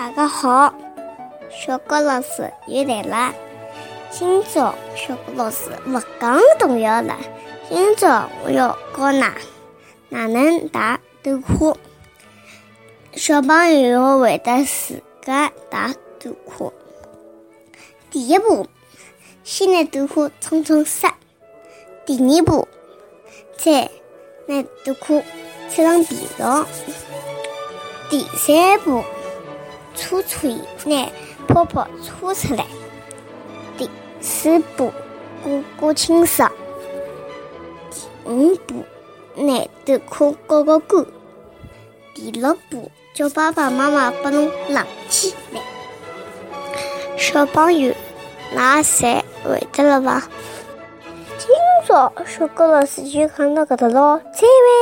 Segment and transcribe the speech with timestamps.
[0.00, 0.72] 大家好，
[1.50, 3.34] 小高老师又来了。
[4.10, 7.18] 今朝小高老师勿讲童谣了，
[7.68, 9.30] 今朝我要教㑚
[10.08, 11.76] 哪能打豆腐。
[13.12, 16.72] 小朋友要会得自家打豆腐。
[18.10, 18.68] 第一步，
[19.44, 21.06] 先拿豆腐冲冲湿。
[22.06, 22.66] 第二步，
[23.58, 23.90] 再
[24.46, 25.22] 拿豆腐
[25.68, 26.64] 切成皮条。
[28.08, 29.04] 第三步，
[30.00, 30.50] 搓搓
[30.86, 31.06] 拿
[31.46, 32.64] 泡泡搓出来。
[33.76, 33.88] 第
[34.20, 34.90] 四步，
[35.44, 36.50] 裹裹青色。
[37.90, 38.84] 第五步，
[39.34, 41.04] 奶豆腐搞搞干。
[42.14, 45.60] 第六步，叫爸爸妈妈把侬冷起来。
[47.18, 47.94] 小朋友，
[48.56, 50.22] 㑚侪会得了伐？
[51.38, 51.48] 今
[51.86, 54.79] 朝小高老师就讲到搿搭咯，再会。